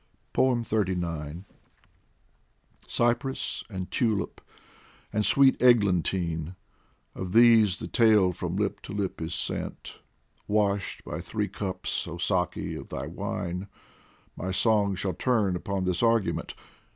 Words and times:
xxxix 0.33 1.45
CYPRESS 2.87 3.63
and 3.69 3.91
Tulip 3.91 4.41
and 5.13 5.23
sweet 5.23 5.61
Eglantine, 5.61 6.55
Of 7.13 7.33
these 7.33 7.77
the 7.77 7.87
tale 7.87 8.31
from 8.33 8.55
lip 8.55 8.81
to 8.81 8.93
lip 8.93 9.21
is 9.21 9.35
sent; 9.35 9.99
Washed 10.47 11.05
by 11.05 11.21
three 11.21 11.49
cups, 11.49 12.07
oh 12.07 12.17
Saki, 12.17 12.73
of 12.73 12.89
thy 12.89 13.05
wine, 13.05 13.67
My 14.35 14.49
song 14.49 14.95
shall 14.95 15.13
turn 15.13 15.55
upon 15.55 15.85
this 15.85 16.01
argument. 16.01 16.55